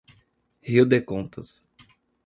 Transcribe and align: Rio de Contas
Rio 0.63 0.83
de 0.87 1.01
Contas 1.05 1.63